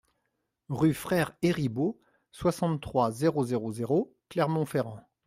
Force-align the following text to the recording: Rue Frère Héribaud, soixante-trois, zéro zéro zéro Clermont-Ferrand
Rue 0.69 0.95
Frère 0.95 1.33
Héribaud, 1.43 2.01
soixante-trois, 2.31 3.11
zéro 3.11 3.43
zéro 3.45 3.71
zéro 3.71 4.15
Clermont-Ferrand 4.29 4.97